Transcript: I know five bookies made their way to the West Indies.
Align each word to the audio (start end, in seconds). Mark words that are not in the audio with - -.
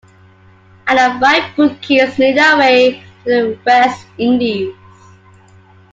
I 0.87 0.95
know 0.95 1.19
five 1.19 1.55
bookies 1.55 2.17
made 2.17 2.35
their 2.35 2.57
way 2.57 3.03
to 3.25 3.29
the 3.51 3.59
West 3.63 4.07
Indies. 4.17 4.73